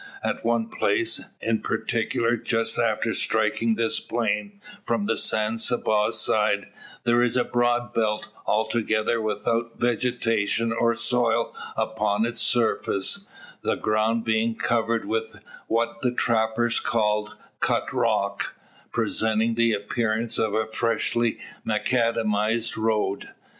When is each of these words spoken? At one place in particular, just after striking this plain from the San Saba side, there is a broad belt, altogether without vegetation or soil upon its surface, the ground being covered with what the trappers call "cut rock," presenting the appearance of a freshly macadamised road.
At 0.23 0.43
one 0.43 0.67
place 0.67 1.21
in 1.41 1.59
particular, 1.61 2.35
just 2.35 2.79
after 2.79 3.13
striking 3.13 3.75
this 3.75 3.99
plain 3.99 4.59
from 4.83 5.05
the 5.05 5.15
San 5.15 5.59
Saba 5.59 6.11
side, 6.11 6.69
there 7.03 7.21
is 7.21 7.37
a 7.37 7.43
broad 7.43 7.93
belt, 7.93 8.29
altogether 8.47 9.21
without 9.21 9.77
vegetation 9.79 10.73
or 10.73 10.95
soil 10.95 11.53
upon 11.77 12.25
its 12.25 12.41
surface, 12.41 13.27
the 13.61 13.75
ground 13.75 14.23
being 14.23 14.55
covered 14.55 15.05
with 15.05 15.39
what 15.67 16.01
the 16.01 16.11
trappers 16.11 16.79
call 16.79 17.35
"cut 17.59 17.93
rock," 17.93 18.55
presenting 18.91 19.53
the 19.53 19.71
appearance 19.71 20.39
of 20.39 20.55
a 20.55 20.65
freshly 20.65 21.37
macadamised 21.63 22.75
road. 22.75 23.29